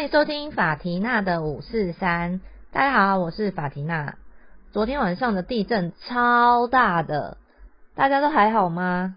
[0.00, 2.40] 欢迎收听法缇娜的五四三。
[2.72, 4.16] 大家好，我是法缇娜。
[4.72, 7.36] 昨天晚上的地震超大的，
[7.94, 9.16] 大家都还好吗？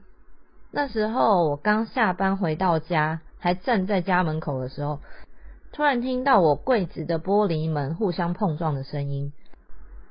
[0.72, 5.00] 那时候我刚下班回到家，还站在家门口的时候，
[5.72, 9.32] 突然听到我柜子的玻璃门互相碰撞的声音。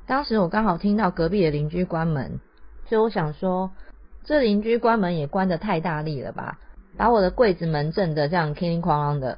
[0.06, 2.40] 当时我刚好听到隔壁的邻居关门，
[2.86, 3.72] 所以我想说，
[4.24, 6.58] 这邻居关门也关得太大力了吧，
[6.96, 9.36] 把我的柜子门震得这样叮铃哐啷的。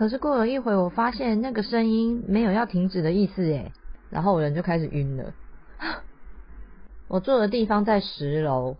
[0.00, 3.70] 可是过了一会，我发现那个声音没有要停止的意思耶，
[4.08, 5.34] 然后我人就开始晕了。
[7.06, 8.78] 我坐的地方在十楼，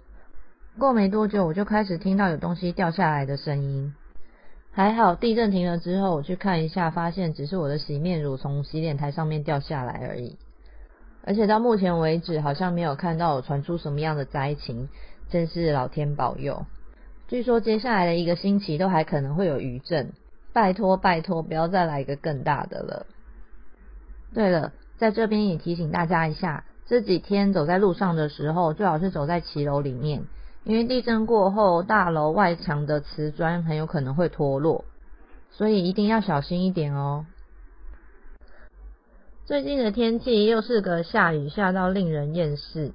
[0.78, 3.94] 过没多久我就开始听到有东西掉下来的声音。
[4.70, 10.38] 还好地震停了之后，我去看一下，发现只是我的洗面乳从洗脸台上面掉下来而已。
[11.22, 14.88] 而且到目前为止，好像没有看到传出什么样的灾情，
[15.28, 16.64] 真是老天保佑。
[17.28, 20.14] 据说接下来的一个星期都还可能会有余震。
[20.52, 23.06] 拜托拜托，不要再来一个更大的了。
[24.34, 30.24] 对了，在这边也提醒大家一下，这几天走在路上的时候，最好是走在骑楼里面，
[30.64, 34.84] 因为地震过后，大楼外墙的瓷砖很有可能会脱落，
[35.50, 37.26] 所以一定要小心一点哦。
[39.46, 42.92] 最近的天气又是个下雨下到令人厌世，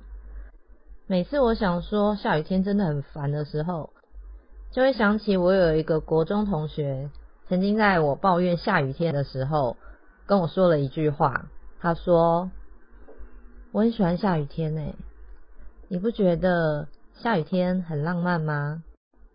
[1.08, 3.90] 每次我想说下雨天真的很烦的时候，
[4.72, 7.10] 就会想起我有一个国中同学。
[7.48, 9.78] 曾经在我抱怨下雨天的时候，
[10.26, 11.48] 跟我说了一句话。
[11.80, 12.50] 他说
[13.72, 14.96] ：“我很喜欢下雨天诶，
[15.88, 18.84] 你不觉得下雨天很浪漫吗？”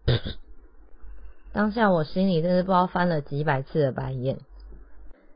[1.53, 4.39] 当下我心里真是不知道翻了几百次的白眼。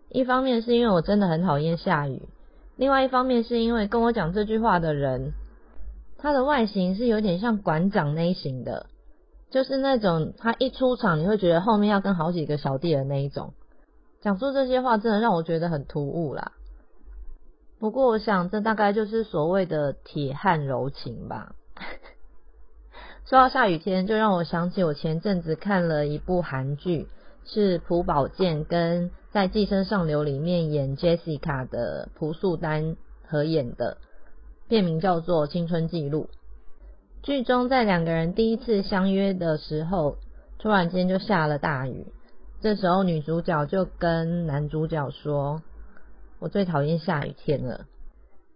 [0.08, 2.22] 一方面是因为我真的很讨厌下雨，
[2.76, 5.32] 另外一方面是因为跟我讲这句话的人，
[6.18, 8.86] 他的外形是有点像馆长类型的。
[9.54, 13.54] 就是那种他一出场，你会觉得后面要跟好几个小弟的那一种，
[14.20, 16.50] 讲出这些话真的让我觉得很突兀啦。
[17.78, 21.54] 不过我想这大概就是所谓的铁汉柔情吧。
[23.26, 27.06] 说到下雨天，就让我想起我前阵子看了一部韩剧，
[27.44, 32.96] 是朴宝剑跟在《寄生上流》里面演 Jessica 的朴素丹
[33.28, 33.98] 合演的，
[34.68, 36.28] 片名叫做《青春记录》。
[37.24, 40.18] 剧中在两个人第一次相约的时候，
[40.58, 42.06] 突然间就下了大雨。
[42.60, 45.62] 这时候女主角就跟男主角说
[46.38, 47.86] ：“我最讨厌下雨天了，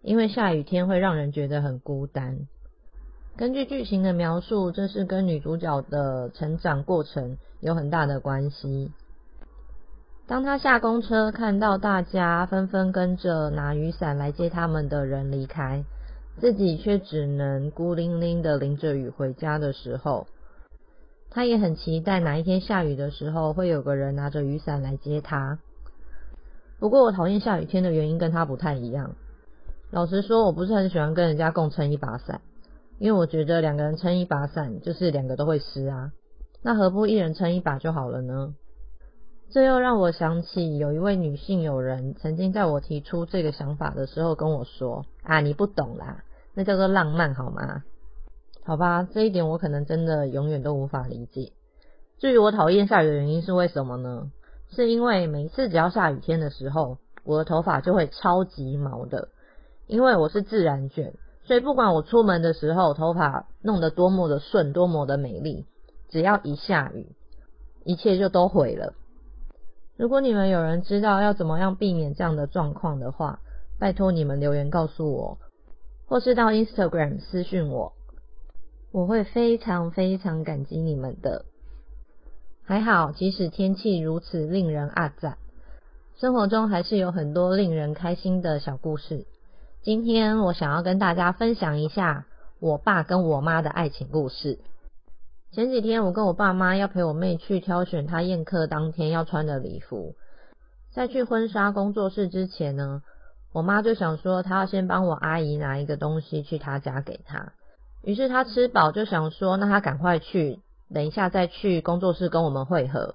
[0.03, 2.47] 因为下雨天会让人觉得很孤单。”
[3.39, 8.93] 根据剧情的描述，这是跟女主角的成长过程有很大的关系。
[10.27, 15.85] 当她下公车，看到大家纷纷跟着拿雨伞来接他们的人离开。
[16.41, 20.29] 自己却只能孤零零的淋着雨回家的时候，
[21.31, 25.59] 他也很期待哪一天下雨的时候会有个人拿着雨伞来接他。
[26.79, 29.17] 不过我讨厌下雨天的原因跟他不太一样。
[29.91, 32.41] 老实说，我不是很喜欢跟人家共撑一把伞，
[32.99, 36.13] 因为我觉得两个人撑一把伞就是两个都会湿啊，
[36.63, 38.55] 那何不一人撑一把就好了呢？
[39.51, 46.23] 这又让我想起有一位女性友人曾经在我提出这个想法的时候跟我说：“啊，你不懂啦。”
[46.59, 47.85] 那叫做浪漫好吗？
[48.65, 51.53] 好吧，这一点我可能真的永远都无法理解。
[52.19, 54.33] 至于我讨厌下雨的原因是为什么呢？
[54.69, 59.29] 是因为每次只要下雨天的时候，我的头发就会超级毛的。
[59.87, 61.15] 因为我是自然卷，
[61.45, 65.65] 所以不管我出门的时候头发弄得多么的顺，多么的美丽，
[66.09, 67.07] 只要一下雨，
[67.85, 68.95] 一切就都毁了。
[69.97, 73.39] 如果你们有人知道要怎么样避免这样的状况的话，
[73.79, 75.39] 拜托你们留言告诉我。
[76.09, 77.93] 或是到 Instagram 私讯我，
[78.93, 81.45] 我会非常非常感激你们的。
[82.65, 85.37] 还好，即使天气如此令人阿赞，
[86.17, 89.27] 生活中还是有很多令人开心的小故事。
[89.83, 92.25] 今天我想要跟大家分享一下
[92.59, 94.59] 我爸跟我妈的爱情故事。
[95.53, 100.15] 前几天我跟我爸妈要陪我妹去挑选她宴客当天要穿的礼服，
[100.91, 103.03] 在去婚纱工作室之前呢。
[103.53, 107.53] 我妈就想说，她要先帮我阿姨拿一个东西去她家给她。
[108.03, 110.61] 于是她吃饱就想说，那她赶快去，
[110.93, 113.15] 等一下再去工作室跟我们会合。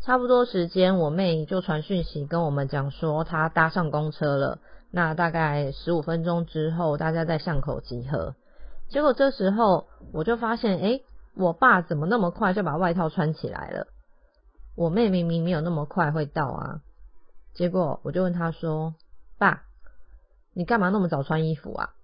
[0.00, 4.58] 差不多时间，我妹就传讯息跟我们讲说，她搭上公车了。
[4.90, 8.34] 那大概十五分钟之后，大家在巷口集合。
[8.88, 11.00] 结果这时候我就发现，哎，
[11.36, 13.86] 我爸怎么那么快就把外套穿起来了？
[14.76, 16.80] 我妹明明没有那么快会到啊。
[17.54, 18.94] 结果我就问他说。
[19.42, 19.64] 爸，
[20.52, 21.94] 你干嘛那么早穿衣服啊？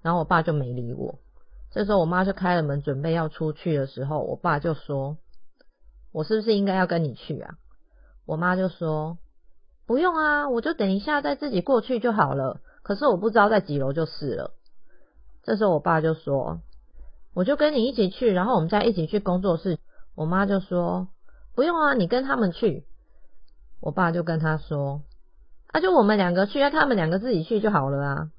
[0.00, 1.18] 然后我爸就没理我。
[1.72, 5.16] 这时候我妈就开了门，准备要出去的时候，我爸就说
[6.14, 7.56] ：“我是不是应该要跟你去啊？”
[8.26, 9.18] 我妈就说
[9.86, 14.52] ：“不用啊，我就等一下再自己过去就好了。”可是我不知道在几楼就是了。
[15.42, 16.60] 这时候我爸就说
[17.34, 19.80] ：“我就跟你一起去，然后我们再一起去工作室。”
[20.14, 21.08] 我妈就说
[21.56, 22.86] ：“不用啊，你跟他们去。”
[23.82, 25.02] 我爸就跟他说
[25.68, 28.30] ：“啊，就我们两个去，让他们两个自己去就好了啊。”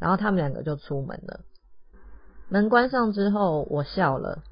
[0.00, 1.40] 然后他们两个就出门了。
[2.48, 4.42] 门关上之后，我笑了。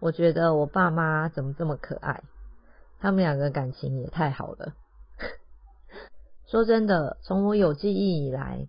[0.00, 2.22] 我觉得我爸妈怎么这么可爱？
[3.00, 4.74] 他们两个感情也太好了。
[6.46, 8.68] 说真的，从我有记忆以来，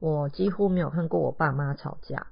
[0.00, 2.26] 我几乎没有看过我爸妈吵架。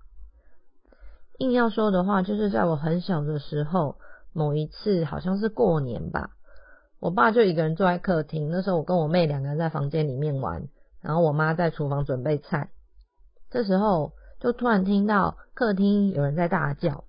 [1.38, 3.96] 硬要说的话，就是在我很小的时候，
[4.32, 6.30] 某一次好像是过年吧，
[7.02, 8.48] 我爸就一个人坐在客厅。
[8.52, 10.68] 那时候我跟我妹两个人在房间里面玩，
[11.00, 12.70] 然后我妈在厨房准备菜。
[13.50, 17.02] 这时候就突然听到客厅有人在大叫。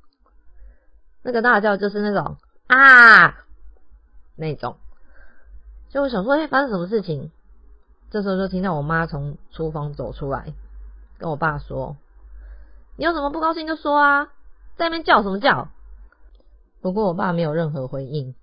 [1.22, 3.46] 那个大叫就是那种啊，
[4.36, 4.78] 那种，
[5.92, 7.30] 就我想说，哎，发生什么事情？
[8.10, 10.56] 这时候就听到我妈从厨房走出来，
[11.20, 11.98] 跟我爸说
[12.98, 14.26] ：“你有什么不高兴就说啊，
[14.76, 15.70] 在那边叫什么叫？”
[16.82, 18.34] 不过我爸没有任何回应。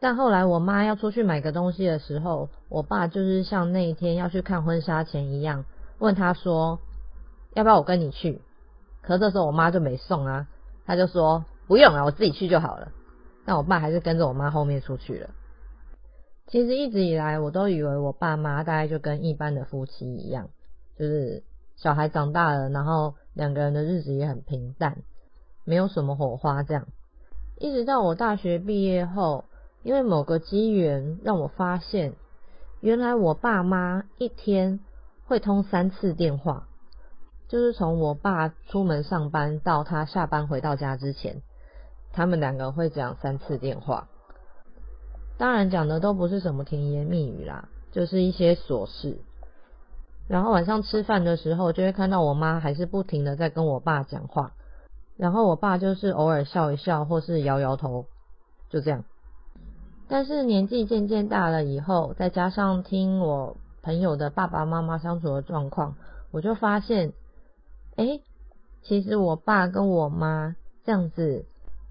[0.00, 5.64] 但后来我妈要出去买个东西的时候，我爸就是像那一天要去看婚纱前一样，
[5.98, 6.78] 问他说
[7.54, 8.40] ：“要不要我跟你去？”
[9.02, 10.48] 可这时候我妈就没送啊，
[10.86, 11.44] 他就说。
[11.66, 12.92] 不用了，我自己去就好了。
[13.44, 15.28] 但我爸还是跟着我妈后面出去了。
[16.46, 20.48] 其实一直以来，我都以为我爸妈大概就跟一般的夫妻一样，
[20.98, 21.42] 就是
[21.76, 25.02] 小孩长大了，然后两个人的日子也很平淡，
[25.66, 26.86] 没有什么火花这样。
[27.58, 29.44] 一直到我大学毕业后，
[29.82, 32.14] 因为某个机缘让我发现，
[32.80, 34.80] 原来我爸妈一天
[35.26, 36.68] 会通三次电话，
[37.48, 41.42] 就是从我爸出门上班到他下班回到家之前。
[42.10, 44.08] 他们两个会讲三次电话，
[45.36, 49.18] 当然讲的都不是什么甜言蜜语啦，就是一些琐事。
[50.26, 54.52] 然后晚上吃饭的时候，就会看到我妈还是不停的在跟我爸讲话，
[55.16, 58.06] 然后我爸就是偶尔笑一笑或是摇摇头，
[58.70, 59.04] 就这样。
[60.08, 65.96] 但是年纪渐渐大了以后，再加上听我朋友的爸爸妈妈相处的状况，
[66.30, 67.12] 我就发现，
[67.96, 68.20] 哎，
[68.82, 71.44] 其实我爸跟我妈这样子。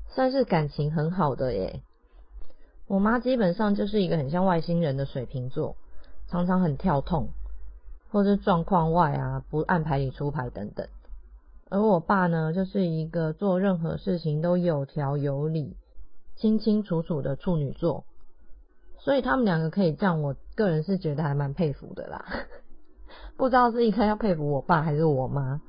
[0.10, 1.82] 算是感情很好的耶。
[2.88, 5.76] 我妈基本上就是一个很像外星人的水瓶座，
[6.30, 7.28] 常常很跳痛，
[8.10, 10.88] 或是状况外啊，不按牌理出牌等等。
[11.70, 15.76] 而我爸呢，就是一个做任何事情都有条有理、
[16.38, 18.06] 清清楚楚的处女座。
[19.00, 22.26] 所以他们两个可以这样，我个人是觉得还蛮佩服的啦。
[23.38, 25.62] 不知道是应该要佩服我爸还是我妈，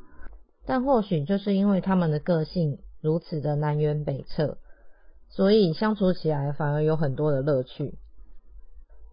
[0.67, 2.79] 但或许就是因为他们的个性。
[3.01, 4.59] 如此的南辕北辙，
[5.29, 7.97] 所以相处起来反而有很多的乐趣。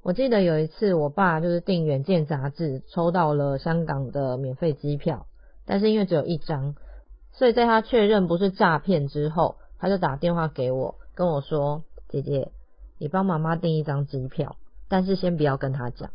[0.02, 5.28] 我记得有一次，我爸就是订《远见》杂志，抽到了香港的免费机票，
[5.68, 6.74] 但是因为只有一张，
[7.32, 12.52] 所以在他确认不是诈骗之后，他就打电话给我，跟我说：“姐姐，
[13.00, 14.58] 你帮妈妈订一张机票，
[14.90, 16.12] 但是先不要跟他讲。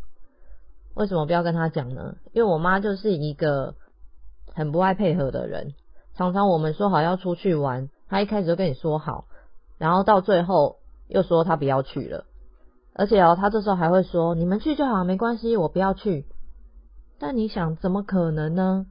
[0.95, 2.17] 为什么不要跟他讲呢？
[2.33, 3.75] 因为我妈就是一个
[4.53, 5.73] 很不爱配合的人。”
[6.17, 9.25] 常常我们说好要出去玩，她一开始就跟你说好，
[9.79, 10.77] 然后到最后
[11.09, 12.27] 又说她不要去了，
[12.93, 16.27] 而且哦，她这时候还会说你们去就好，没关系，我不要去。
[17.19, 18.87] 但你想，怎么可能呢？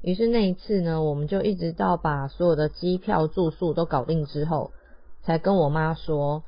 [0.00, 4.72] 于是那一次呢，我们就一直到把所有的机票、住宿都搞定之后，
[5.22, 6.44] 才跟我妈说，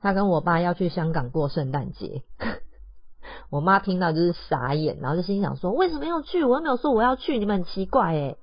[0.00, 2.22] 他跟我爸要去香港过圣诞节。
[3.50, 6.42] 我妈听到就是傻眼，然后就心想说，为什么要去？
[6.44, 8.38] 我又没有说我要去，你们很奇怪诶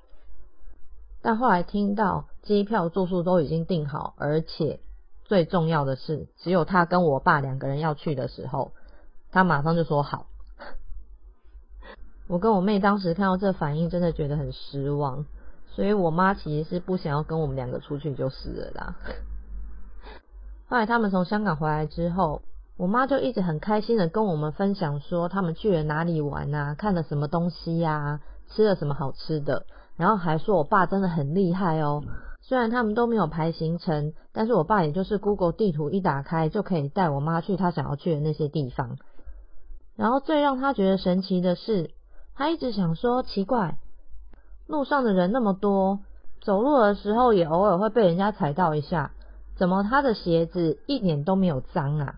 [1.21, 4.79] 但后来听到机票住宿都已经订好，而且
[5.25, 8.71] 最重要的是，只有他跟我爸两个人要去的时候，
[9.31, 10.27] 他马上就说好。
[12.29, 15.25] 我跟我妹当时看到这反应，真的觉得很失望，
[15.71, 18.95] 所以我妈其实是不想要跟我们两个出去就是了啦。
[20.69, 22.43] 后来他们从香港回来之后，
[22.77, 29.65] 我妈就一直很开心的跟我们分享说，他们去了哪里玩啊，看了什么东西呀，吃了什么好吃的。
[29.97, 32.03] 然后还说我爸真的很厉害哦，
[32.41, 38.97] 虽然他们都没有排行程，但是我爸也就是 Google 地图一打开就可以带我妈去他想要去的那些地方。
[39.95, 41.89] 然后最让他觉得神奇的是，
[42.35, 43.79] 他一直想说奇怪，
[44.67, 46.01] 路上的人那么多，
[46.41, 49.13] 走路的时候也偶尔会被人家踩到一下，
[49.59, 52.15] 怎么他的鞋子一点都没有脏啊？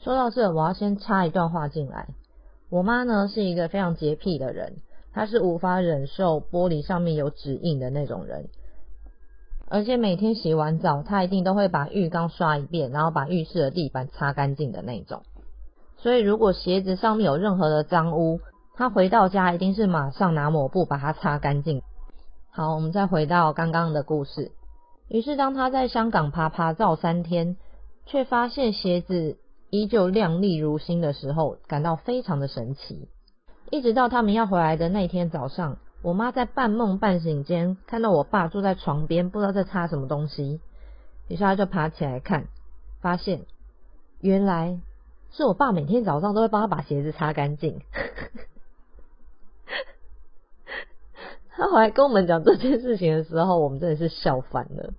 [0.00, 2.08] 说到这，我要先插一段话进来，
[2.70, 4.78] 我妈呢是一个非常洁癖的人。
[5.14, 8.48] 她是无法忍受玻璃上面有指印的那种人，
[9.68, 15.20] 而且每天洗完澡，她一定都会把浴缸刷一遍，然后把浴室的地板擦干净的那种。
[15.98, 18.40] 所以如果鞋子上面有任何的脏污，
[18.74, 21.82] 她回到家一定是马上拿抹布把它擦干净。
[22.50, 24.50] 好，我们再回到刚刚的故事。
[25.12, 27.58] 于是当他在香港爬爬照三天，
[28.06, 29.36] 却发现鞋子
[29.68, 33.10] 依旧亮丽如新的时候，感到非常的神奇。
[33.68, 35.76] 一直到他们要回来的那天早上。
[36.02, 40.60] 我妈在半梦半醒间看到我爸坐在床边，不知道在擦什么东西，
[41.28, 42.48] 于是她就爬起来看，
[43.02, 43.42] 发现
[44.18, 44.80] 原来
[45.30, 47.82] 是我爸每天早上都会帮他把鞋子擦干净。
[51.54, 54.94] 他回来跟我们讲这件事情的时候，我们真的是笑翻了。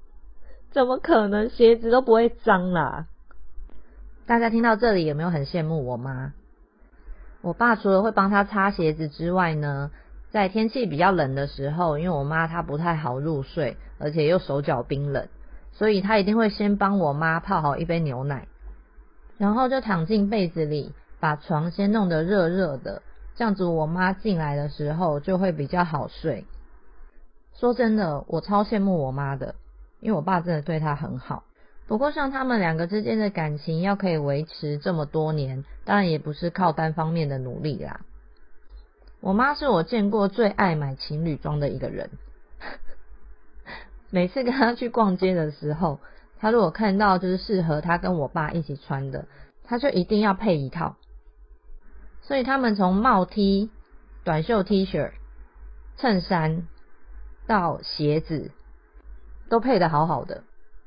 [0.73, 3.05] 怎么可能鞋子都不会脏啦？
[4.25, 6.33] 大家听到这里有没有很羡慕我妈？
[7.41, 9.91] 我爸除了会帮他擦鞋子之外呢？
[10.31, 15.27] 在天气比较冷的时候，因为我妈她不太好入睡，而且又手脚冰冷，
[15.73, 18.47] 所以她一定会先帮我妈泡好一杯牛奶，
[19.37, 23.03] 然后就躺进被子里，把床先弄得热热的，
[23.35, 26.47] 这样子我妈进来的时候就会比较好睡。
[27.53, 29.53] 说真的，我超羡慕我妈的，
[30.03, 31.45] 因为我爸真的对他很好。
[31.87, 38.01] 不过像他们两个之间的感情要可以维持这么多年，当然也不是靠单方面的努力啦。
[39.21, 42.09] 我妈是我见过最爱买情侣装的一个人。
[44.09, 45.99] 每次跟她去逛街的时候，
[46.37, 49.25] 她如果看到就是适合她跟我爸一起穿的，
[49.63, 50.97] 她就一定要配一套。
[52.21, 53.69] 所以他们从帽 T、
[54.23, 55.11] 短袖 T 恤、
[55.97, 56.67] 衬衫
[57.47, 58.51] 到鞋子，
[59.53, 60.41] 都配的好好的。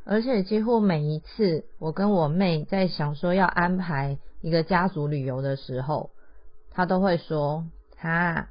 [0.04, 6.10] 而且几乎每一次我跟我妹在想说要安排一个家族旅游的时候，
[6.72, 7.64] 她都会说。
[7.98, 8.50] 啊！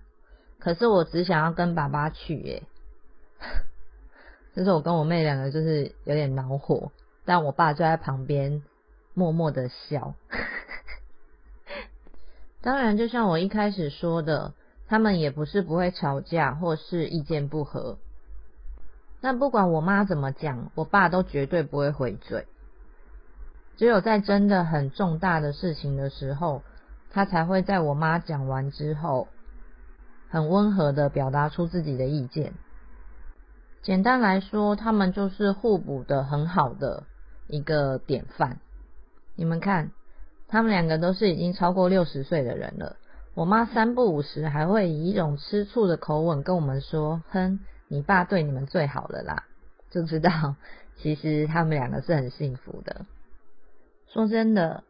[0.59, 2.63] 可是我只想要跟爸爸去耶，
[4.55, 6.91] 就是我跟我妹两个就是有点恼火，
[7.25, 8.63] 但我爸就在旁边
[9.13, 10.15] 默默的笑。
[12.61, 14.53] 当然，就像我一开始说的，
[14.87, 17.99] 他们也不是不会吵架或是意见不合，
[19.21, 22.45] 但不管我妈怎么讲，我爸都绝对不会回嘴。
[23.77, 26.63] 只有在真的很重大的事情的时候，
[27.11, 29.27] 他才会在我妈讲完之后。
[30.27, 32.53] 很温和的表达出自己的意见。
[33.83, 37.03] 简单来说，他们就是互补的很好的
[37.47, 38.59] 一个典范。
[39.35, 39.91] 你们看，
[40.49, 42.97] 他们两个都是已经超过六十岁的人了。
[43.33, 47.59] 我妈三不五时还会以一种吃醋的口吻跟我们说：“哼，
[47.95, 49.45] 你爸对你们最好了啦。”
[49.89, 50.55] 就知道
[50.97, 53.05] 其实他们两个是很幸福的。
[54.11, 54.83] 说真的，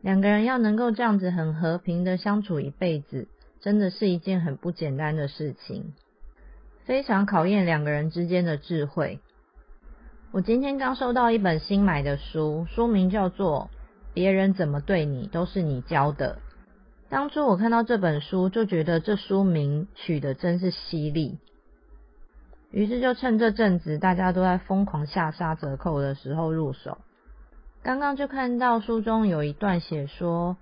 [0.00, 3.28] 两个人要能够这样子很和平的相处一辈子。
[3.58, 5.94] 真的是一件很不简单的事情，
[6.84, 9.18] 非常考验两个人之间的智慧。
[10.30, 13.70] 我今天刚收到一本新买的书，书名叫做
[14.14, 16.36] 《别人怎么对你都是你教的》。
[17.08, 21.38] 当初我看到这本书，就觉得这书名取得真是犀利，
[22.76, 26.98] 于是就趁这阵子大家都在疯狂下杀折扣的时候入手。
[27.82, 30.58] 刚刚就看到书中有一段写说。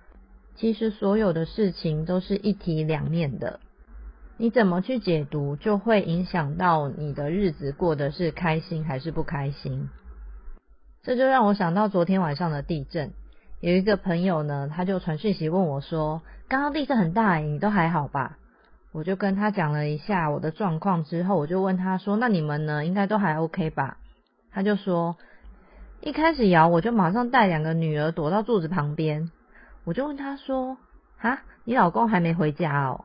[0.57, 3.59] 其实所有的事情都是一体两面的，
[4.37, 9.89] 你怎么去解读，就会影响到你的日子过得是开心还是不开心。
[11.03, 13.11] 这就让我想到昨天晚上的地震，
[13.59, 18.37] 有一个朋友呢，他就传讯息问我说：“刚刚地震很大，你都还好吧？”
[18.95, 22.85] 我就跟他讲了一下我的状况之后，我就问他说：“那你们呢？
[22.85, 23.97] 应该都还 OK 吧？”
[24.53, 25.17] 他就说
[25.99, 29.31] ：“一开始摇，我就马上带两个女儿躲到柱子旁边。”
[29.83, 30.77] 我就问他说
[31.19, 33.03] ：“哈，你老公还没回家哦？”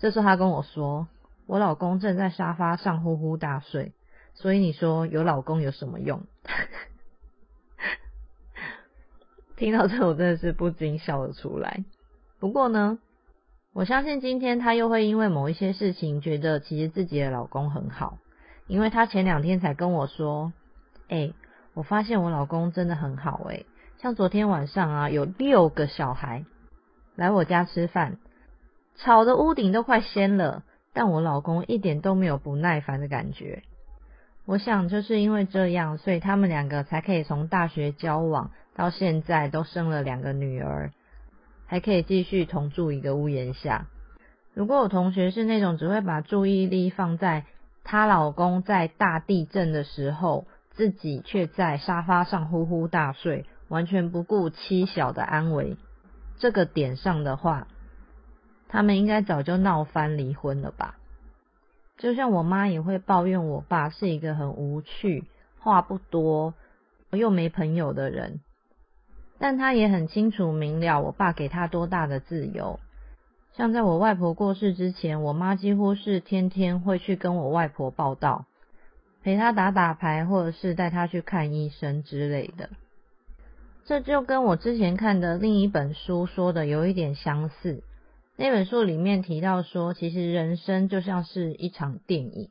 [0.00, 1.06] 这时候他跟我说
[1.46, 3.92] ：“我老公正在沙发上呼呼大睡。”
[4.34, 6.24] 所以你说有老公有什么用？
[9.54, 11.84] 听到这我真的是不禁笑了出来。
[12.40, 12.98] 不过呢，
[13.72, 18.18] 我相信今天他又会因为某一些事情觉得其实自己的老公很好，
[18.66, 20.52] 因为他前两天才跟我说
[21.08, 21.32] ：“哎，
[21.74, 23.62] 我发现我老公真的很好哎。”
[24.02, 26.44] 像昨天晚上啊，有六个小孩
[27.14, 28.18] 来我家吃饭，
[28.96, 33.62] 吵的屋顶都快掀了，但我老公一点都没有不耐烦的感觉。
[34.46, 40.90] 我想就是因为这样，所以他们两个才可以从大学交往到现在都生了两个女儿，
[41.70, 43.86] 还可以继续同住一个屋檐下。
[44.54, 47.44] 如果我同学是那种只会把注意力放在
[47.84, 53.46] 她老公在大地震的时候，自己却在沙发上呼呼大睡。
[53.68, 55.76] 完全不顾妻小的安危，
[56.40, 57.68] 这个点上的话，
[58.68, 60.96] 他们应该早就闹翻离婚了吧？
[61.96, 65.22] 就像我妈也会抱怨我爸是一个很无趣、
[65.60, 66.54] 话不多，
[67.12, 68.40] 又没朋友的人。
[69.40, 72.78] 但他也很清楚明了我爸给他多大的自由。
[73.56, 78.44] 像在我外婆过世之前，我妈几乎是天天会去跟我外婆报道，
[79.22, 82.68] 陪她打打牌，或者是带她去看医生之类的。
[83.86, 87.82] 这就跟我之前看的另一本书说的有一点相似。
[88.36, 92.50] 那本书里面提到说，其实人生就像是一场电影，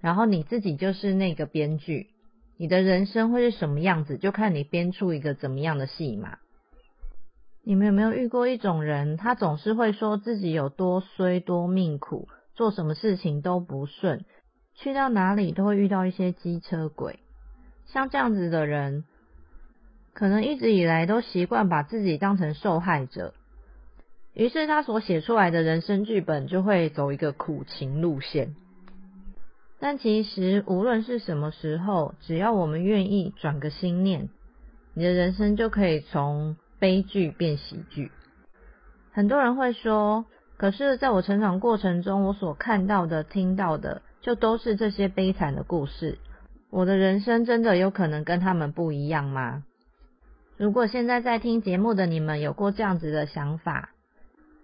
[0.00, 2.11] 然后你自己就是那个编剧。
[2.62, 6.38] 你的人生会是什么样子，就看你编出一个怎么样的戏码。
[7.64, 14.24] 你们有没有遇过一种人，他总是会说自己有多衰、多命苦，做什么事情都不顺，
[14.76, 17.18] 去到哪里都会遇到一些机车鬼。
[17.86, 19.02] 像这样子的人，
[20.14, 23.34] 可能一直以来都习惯把自己当成受害者，
[24.34, 28.54] 于是他所写出来的人生剧本就会走一个苦情路线。
[29.84, 34.28] 但其实，无论是什么时候，只要我们愿意转个心念，
[34.94, 38.12] 你的人生就可以从悲剧变喜剧。
[39.10, 40.24] 很多人会说
[40.56, 46.18] ：“可是，在我成长过程中，我所看到的、听到的，就都是这些悲惨的故事。
[46.70, 49.64] 我的人生真的有可能跟他们不一样吗？”
[50.56, 53.90] 如果现在在听节目的你们有过这样子的想法，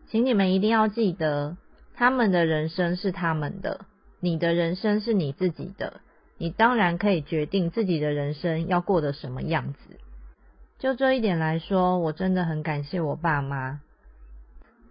[0.06, 1.56] 请你们一定要记得，
[1.96, 3.80] 他们的人生是他们的。
[4.20, 6.00] 你的人生是你自己的，
[6.36, 9.78] 你当然可以决定自己的人生要过得什么样子。
[10.78, 13.80] 就这一点来说，我真的很感谢我爸妈，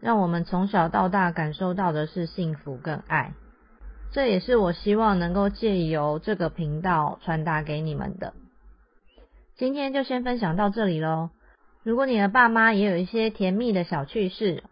[0.02, 3.34] 让我们从小到大感受到的是幸福跟爱。
[4.12, 8.34] 这也是我希望能够借由这个频道传达给你们的。
[9.58, 11.30] 今天就先分享到这里喽。
[11.84, 14.64] 如果你的爸妈也有一些甜蜜的小趣事，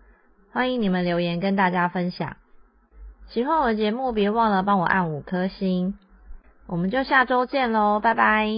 [0.52, 2.38] 欢迎你们留言跟大家分享。
[3.27, 5.98] 喜欢我的节目，别忘了帮我按五颗星。
[6.67, 8.50] 我们就下周见喽，拜拜。